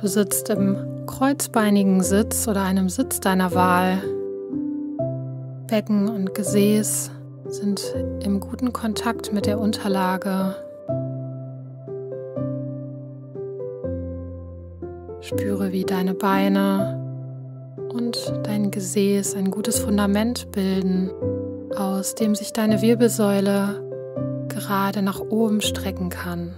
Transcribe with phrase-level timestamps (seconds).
[0.00, 0.76] Du sitzt im
[1.06, 3.98] kreuzbeinigen Sitz oder einem Sitz deiner Wahl.
[5.66, 7.10] Becken und Gesäß
[7.48, 7.82] sind
[8.20, 10.54] im guten Kontakt mit der Unterlage.
[15.20, 17.02] Spüre, wie deine Beine
[17.88, 21.10] und dein Gesäß ein gutes Fundament bilden,
[21.76, 23.82] aus dem sich deine Wirbelsäule
[24.48, 26.54] gerade nach oben strecken kann.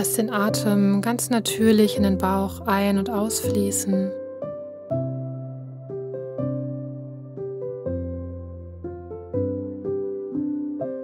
[0.00, 4.10] Lass den Atem ganz natürlich in den Bauch ein- und ausfließen.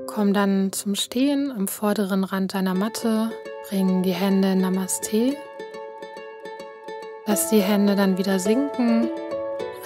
[0.07, 3.31] Komm dann zum Stehen am vorderen Rand deiner Matte,
[3.69, 5.37] bring die Hände in Namaste.
[7.27, 9.11] Lass die Hände dann wieder sinken,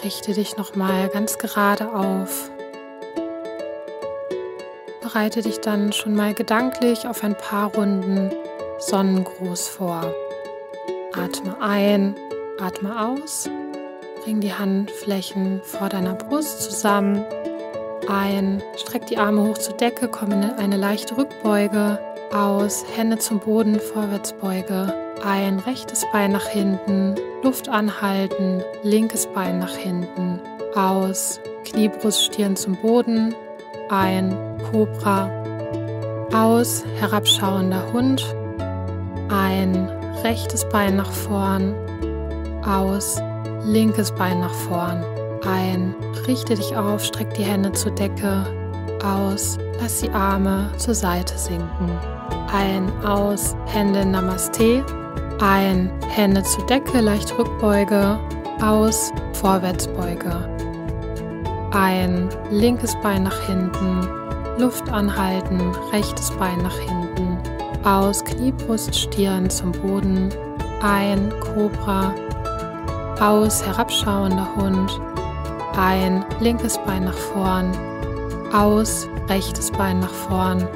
[0.04, 2.48] richte dich nochmal ganz gerade auf.
[5.02, 8.30] Bereite dich dann schon mal gedanklich auf ein paar Runden
[8.80, 10.12] Sonnengruß vor.
[11.12, 12.14] Atme ein,
[12.58, 13.48] atme aus.
[14.24, 17.24] Bring die Handflächen vor deiner Brust zusammen.
[18.08, 21.98] Ein, streck die Arme hoch zur Decke, komm in eine leichte Rückbeuge.
[22.32, 24.94] Aus, Hände zum Boden, Vorwärtsbeuge.
[25.22, 30.40] Ein, rechtes Bein nach hinten, Luft anhalten, linkes Bein nach hinten.
[30.74, 33.34] Aus, Kniebrust, Stirn zum Boden.
[33.90, 34.34] Ein,
[34.70, 35.28] Cobra.
[36.32, 38.24] Aus, herabschauender Hund.
[39.30, 39.88] Ein,
[40.24, 41.74] rechtes Bein nach vorn.
[42.66, 43.22] Aus,
[43.64, 45.04] linkes Bein nach vorn.
[45.46, 45.94] Ein,
[46.26, 48.44] richte dich auf, streck die Hände zur Decke.
[49.04, 51.90] Aus, lass die Arme zur Seite sinken.
[52.52, 54.84] Ein, aus, Hände Namaste.
[55.40, 58.18] Ein, Hände zur Decke, leicht Rückbeuge.
[58.60, 60.48] Aus, Vorwärtsbeuge.
[61.70, 64.08] Ein, linkes Bein nach hinten.
[64.58, 65.60] Luft anhalten,
[65.92, 67.29] rechtes Bein nach hinten.
[67.84, 70.28] Aus, Kniebrust, Stirn zum Boden.
[70.82, 72.14] Ein, Cobra.
[73.20, 75.00] Aus, herabschauender Hund.
[75.78, 77.72] Ein, linkes Bein nach vorn.
[78.52, 80.68] Aus, rechtes Bein nach vorn.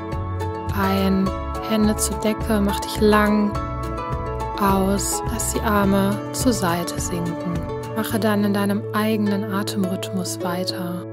[0.81, 1.29] Ein,
[1.69, 3.53] Hände zur Decke, mach dich lang.
[4.61, 7.55] Aus, lass die Arme zur Seite sinken.
[7.97, 11.05] Mache dann in deinem eigenen Atemrhythmus weiter.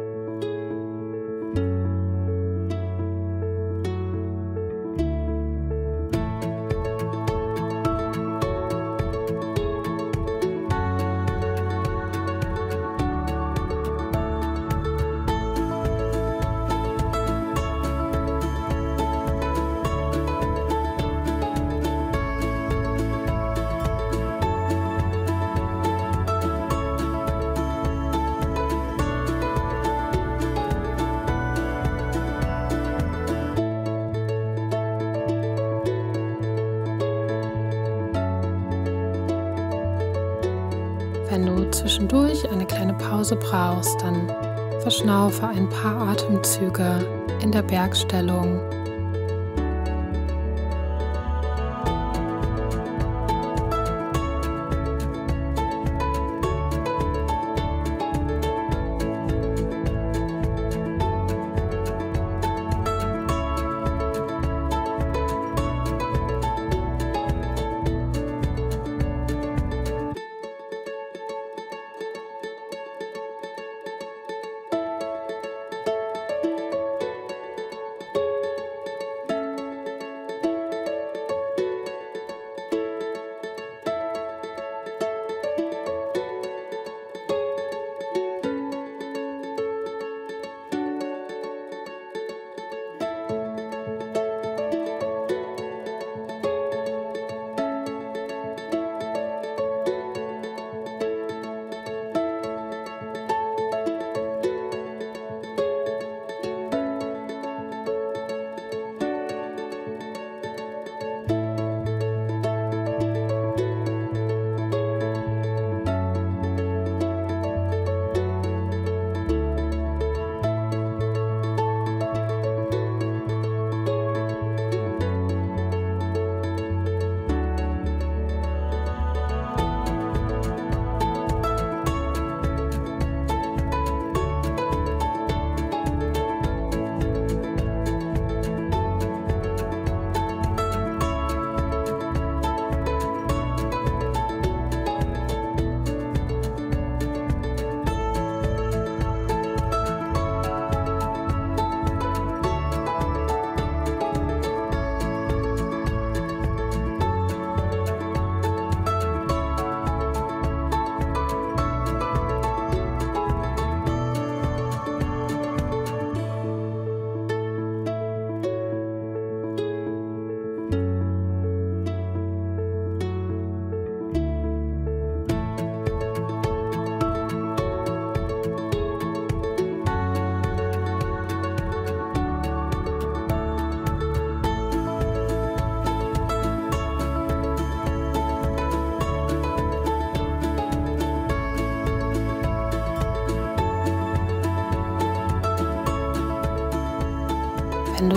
[41.72, 44.28] Zwischendurch eine kleine Pause brauchst, dann
[44.82, 47.06] verschnaufe ein paar Atemzüge
[47.42, 48.60] in der Bergstellung.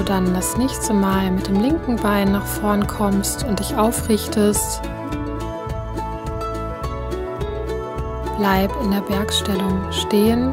[0.04, 4.82] Dann das nächste Mal mit dem linken Bein nach vorn kommst und dich aufrichtest,
[8.38, 10.52] bleib in der Bergstellung stehen.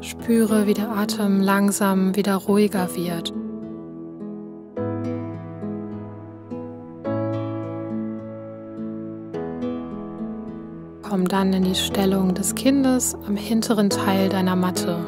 [0.00, 3.32] Spüre, wie der Atem langsam wieder ruhiger wird.
[11.32, 14.98] Dann in die Stellung des Kindes am hinteren Teil deiner Matte.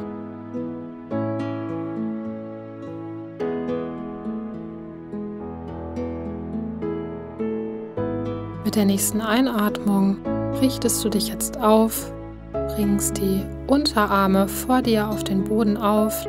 [8.65, 10.17] Mit der nächsten Einatmung
[10.62, 12.11] richtest du dich jetzt auf,
[12.53, 16.26] bringst die Unterarme vor dir auf den Boden auf.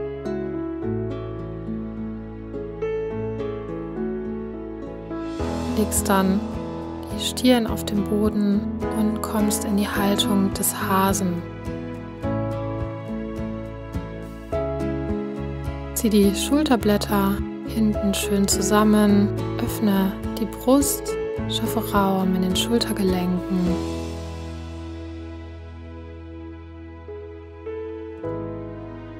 [5.77, 6.41] Legst dann
[7.15, 8.61] die Stirn auf den Boden
[8.99, 11.41] und kommst in die Haltung des Hasen.
[15.93, 19.29] Zieh die Schulterblätter hinten schön zusammen,
[19.63, 21.15] öffne die Brust,
[21.49, 23.59] schaffe Raum in den Schultergelenken.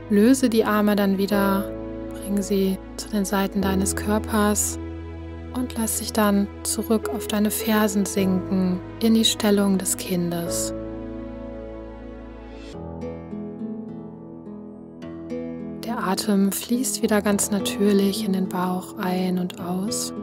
[0.09, 1.65] Löse die Arme dann wieder,
[2.13, 4.77] bring sie zu den Seiten deines Körpers
[5.55, 10.73] und lass dich dann zurück auf deine Fersen sinken in die Stellung des Kindes.
[15.85, 20.13] Der Atem fließt wieder ganz natürlich in den Bauch ein und aus.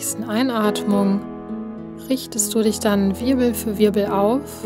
[0.00, 1.20] Nächsten Einatmung
[2.08, 4.64] richtest du dich dann Wirbel für Wirbel auf,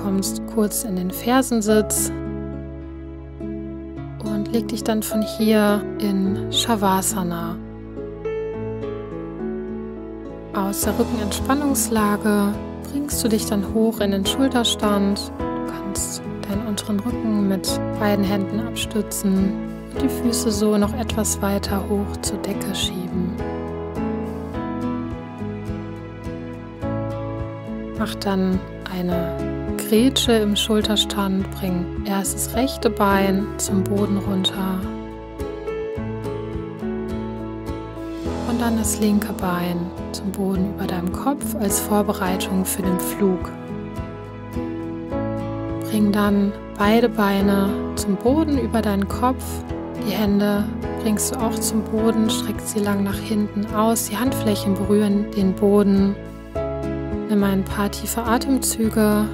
[0.00, 2.12] kommst kurz in den Fersensitz
[3.40, 7.56] und leg dich dann von hier in Shavasana.
[10.54, 12.54] Aus der Rückenentspannungslage
[12.88, 15.32] bringst du dich dann hoch in den Schulterstand.
[15.40, 19.69] Du kannst deinen unteren Rücken mit beiden Händen abstützen
[20.02, 23.34] die Füße so noch etwas weiter hoch zur Decke schieben.
[27.98, 28.58] Mach dann
[28.90, 29.36] eine
[29.76, 34.80] Grätsche im Schulterstand, bring erst das rechte Bein zum Boden runter
[38.48, 43.50] und dann das linke Bein zum Boden über deinem Kopf als Vorbereitung für den Flug.
[45.90, 49.44] Bring dann beide Beine zum Boden über deinen Kopf
[50.10, 50.64] die Hände
[51.02, 54.08] bringst du auch zum Boden, streckst sie lang nach hinten aus.
[54.08, 56.16] Die Handflächen berühren den Boden.
[57.28, 59.24] Nimm ein paar tiefe Atemzüge.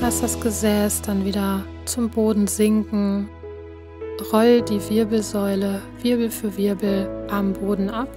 [0.00, 3.28] Lass das Gesäß dann wieder zum Boden sinken.
[4.32, 8.08] Roll die Wirbelsäule Wirbel für Wirbel am Boden ab.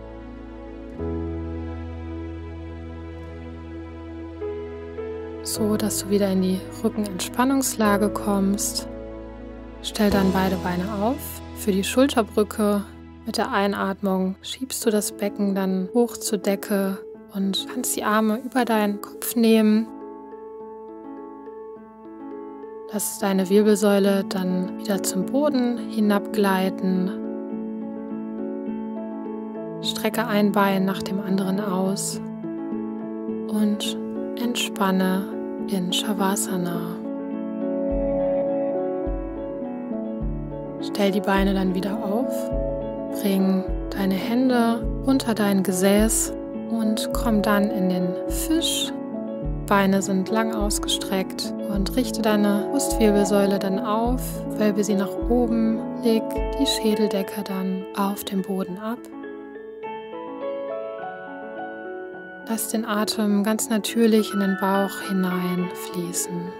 [5.45, 8.87] So dass du wieder in die Rückenentspannungslage kommst.
[9.83, 12.83] Stell dann beide Beine auf für die Schulterbrücke.
[13.25, 16.97] Mit der Einatmung schiebst du das Becken dann hoch zur Decke
[17.33, 19.87] und kannst die Arme über deinen Kopf nehmen.
[22.91, 27.11] Lass deine Wirbelsäule dann wieder zum Boden hinabgleiten.
[29.81, 32.19] Strecke ein Bein nach dem anderen aus
[33.47, 33.97] und
[34.41, 35.34] entspanne
[35.71, 36.97] in Shavasana.
[40.81, 42.33] Stell die Beine dann wieder auf,
[43.21, 46.33] bring deine Hände unter dein Gesäß
[46.69, 48.91] und komm dann in den Fisch.
[49.67, 54.21] Beine sind lang ausgestreckt und richte deine Brustwirbelsäule dann auf,
[54.59, 56.23] wölbe sie nach oben, leg
[56.59, 58.99] die Schädeldecke dann auf dem Boden ab
[62.47, 66.53] Lass den Atem ganz natürlich in den Bauch hineinfließen.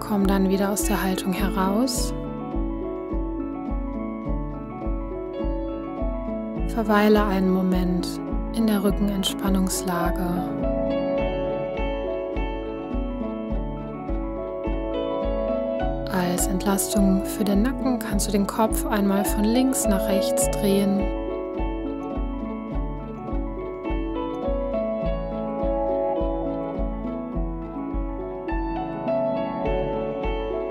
[0.00, 2.12] Komm dann wieder aus der Haltung heraus.
[6.68, 8.20] Verweile einen Moment
[8.56, 10.24] in der Rückenentspannungslage.
[16.10, 21.00] Als Entlastung für den Nacken kannst du den Kopf einmal von links nach rechts drehen.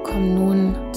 [0.04, 0.55] Komm nun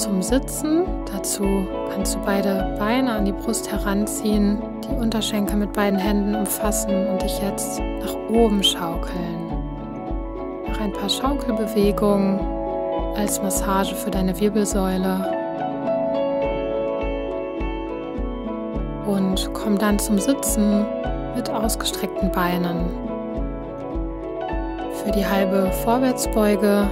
[0.08, 0.84] zum Sitzen.
[1.12, 7.08] Dazu kannst du beide Beine an die Brust heranziehen, die Unterschenkel mit beiden Händen umfassen
[7.08, 9.52] und dich jetzt nach oben schaukeln.
[10.66, 12.40] Mach ein paar Schaukelbewegungen
[13.16, 15.34] als Massage für deine Wirbelsäule.
[19.06, 20.86] Und komm dann zum Sitzen
[21.36, 22.86] mit ausgestreckten Beinen.
[25.04, 26.88] Für die halbe Vorwärtsbeuge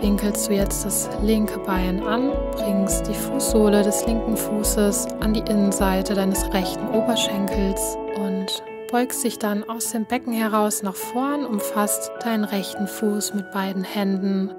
[0.00, 5.40] winkelst du jetzt das linke Bein an, bringst die Fußsohle des linken Fußes an die
[5.40, 12.10] Innenseite deines rechten Oberschenkels und beugst dich dann aus dem Becken heraus nach vorn, umfasst
[12.24, 14.50] deinen rechten Fuß mit beiden Händen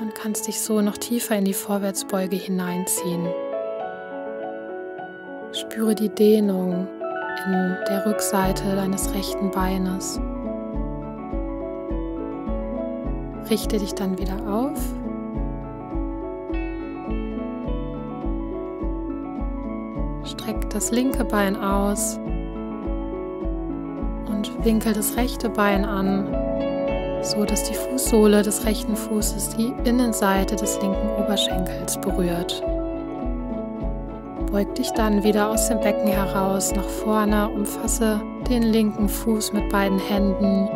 [0.00, 3.26] und kannst dich so noch tiefer in die Vorwärtsbeuge hineinziehen.
[5.52, 6.88] Spüre die Dehnung
[7.46, 10.20] in der Rückseite deines rechten Beines.
[13.50, 14.78] Richte dich dann wieder auf.
[20.24, 22.18] Streck das linke Bein aus
[24.26, 26.26] und winkel das rechte Bein an,
[27.22, 32.62] so dass die Fußsohle des rechten Fußes die Innenseite des linken Oberschenkels berührt.
[34.50, 39.68] Beug dich dann wieder aus dem Becken heraus nach vorne, umfasse den linken Fuß mit
[39.70, 40.68] beiden Händen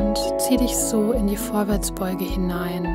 [0.00, 2.86] und zieh dich so in die Vorwärtsbeuge hinein.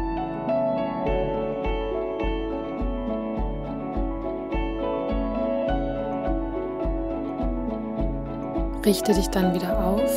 [8.84, 10.12] Richte dich dann wieder auf.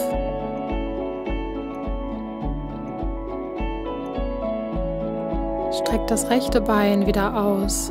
[5.72, 7.90] Streck das rechte Bein wieder aus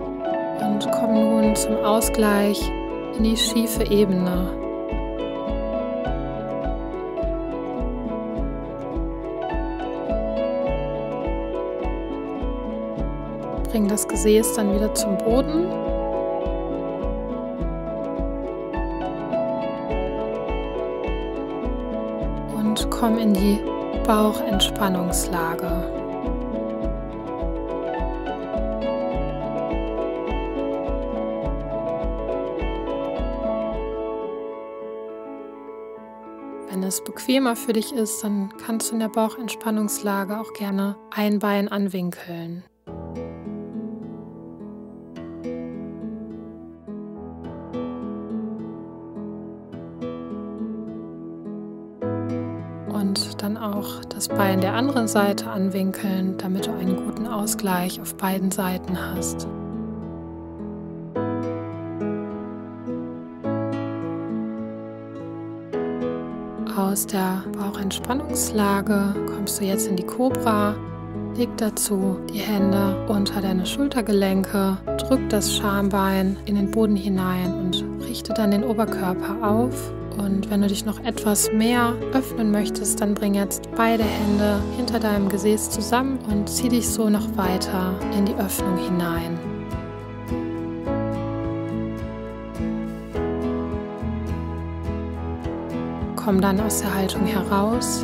[0.60, 2.72] und komm nun zum Ausgleich
[3.18, 4.66] in die schiefe Ebene.
[13.77, 15.67] Bring das Gesäß dann wieder zum Boden.
[22.55, 23.60] Und komm in die
[24.03, 25.67] Bauchentspannungslage.
[36.72, 41.38] Wenn es bequemer für dich ist, dann kannst du in der Bauchentspannungslage auch gerne ein
[41.38, 42.63] Bein anwinkeln.
[54.77, 59.48] Anderen Seite anwinkeln, damit du einen guten Ausgleich auf beiden Seiten hast.
[66.77, 70.75] Aus der Bauchentspannungslage kommst du jetzt in die Cobra.
[71.36, 77.84] Leg dazu die Hände unter deine Schultergelenke, drück das Schambein in den Boden hinein und
[78.05, 83.13] richte dann den Oberkörper auf und wenn du dich noch etwas mehr öffnen möchtest, dann
[83.13, 88.25] bring jetzt beide Hände hinter deinem Gesäß zusammen und zieh dich so noch weiter in
[88.25, 89.39] die Öffnung hinein.
[96.15, 98.03] Komm dann aus der Haltung heraus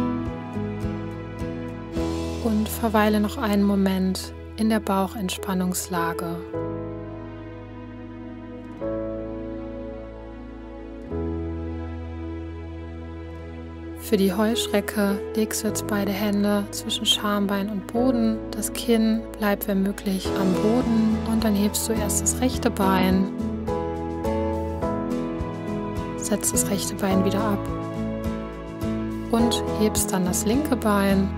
[2.45, 6.37] und verweile noch einen Moment in der Bauchentspannungslage.
[14.03, 18.37] Für die Heuschrecke legst du jetzt beide Hände zwischen Schambein und Boden.
[18.51, 23.31] Das Kinn bleibt wenn möglich am Boden und dann hebst du erst das rechte Bein.
[26.17, 27.65] Setzt das rechte Bein wieder ab
[29.31, 31.29] und hebst dann das linke Bein.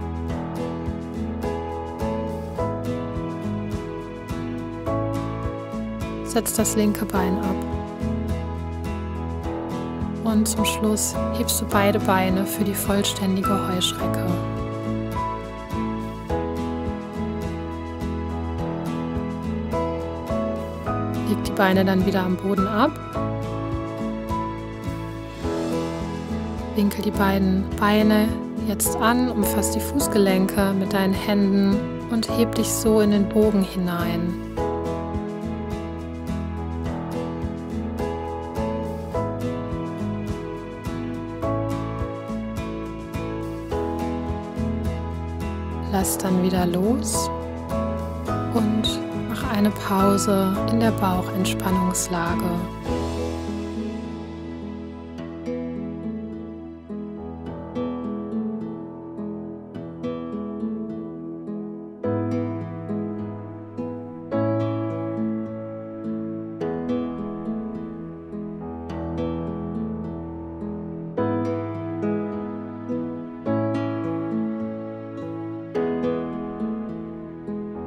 [6.26, 7.85] Setzt das linke Bein ab.
[10.26, 14.26] Und zum Schluss hebst du beide Beine für die vollständige Heuschrecke.
[21.30, 22.92] Leg die Beine dann wieder am Boden ab.
[26.76, 28.28] Winkel die beiden Beine
[28.68, 31.78] jetzt an, umfass die Fußgelenke mit deinen Händen
[32.12, 34.45] und heb dich so in den Bogen hinein.
[45.96, 47.30] lass dann wieder los
[48.54, 48.84] und
[49.30, 52.50] mach eine Pause in der Bauchentspannungslage.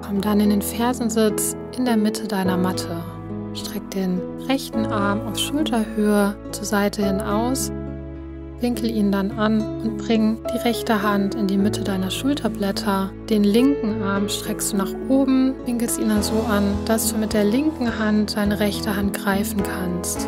[0.08, 3.04] Komm dann in den Fersensitz in der Mitte deiner Matte.
[3.52, 7.70] Streck den rechten Arm auf Schulterhöhe zur Seite hin aus,
[8.62, 13.10] winkel ihn dann an und bring die rechte Hand in die Mitte deiner Schulterblätter.
[13.28, 17.34] Den linken Arm streckst du nach oben, winkelst ihn dann so an, dass du mit
[17.34, 20.26] der linken Hand deine rechte Hand greifen kannst.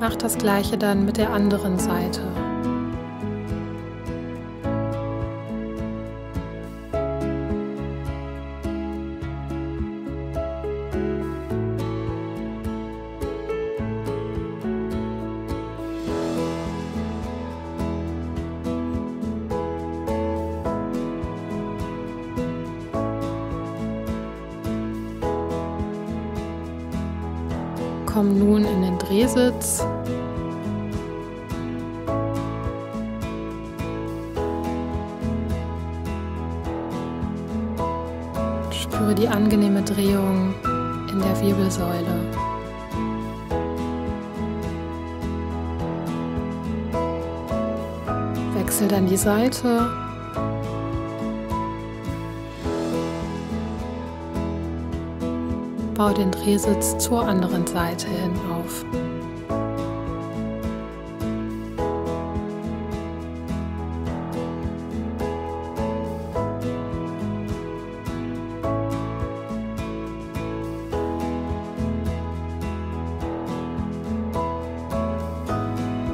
[0.00, 2.22] Mach das gleiche dann mit der anderen Seite.
[28.16, 29.84] Komm nun in den Drehsitz.
[38.70, 40.54] Spüre die angenehme Drehung
[41.12, 42.32] in der Wirbelsäule.
[48.54, 50.05] Wechsel dann die Seite
[55.96, 58.84] Bau den Drehsitz zur anderen Seite hin auf.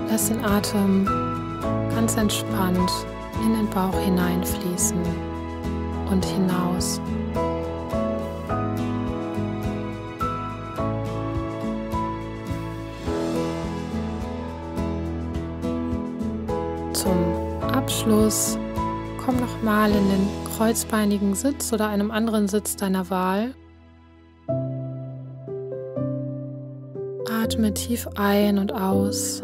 [0.09, 1.07] Lass den Atem
[1.93, 2.79] ganz entspannt
[3.45, 5.03] in den Bauch hineinfließen
[6.09, 7.01] und hinaus.
[18.03, 18.59] Zum Abschluss
[19.25, 23.55] komm nochmal in den kreuzbeinigen Sitz oder einem anderen Sitz deiner Wahl.
[27.31, 29.43] Atme tief ein und aus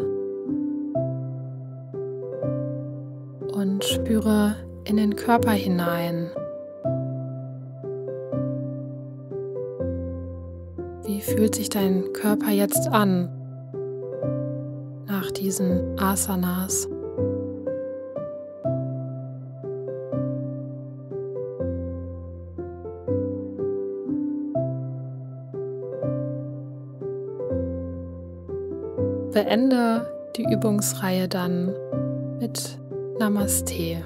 [3.52, 6.30] und spüre in den Körper hinein.
[11.04, 13.28] Wie fühlt sich dein Körper jetzt an
[15.06, 16.88] nach diesen Asanas?
[29.44, 30.04] Beende
[30.36, 31.72] die Übungsreihe dann
[32.40, 32.76] mit
[33.20, 34.02] Namaste.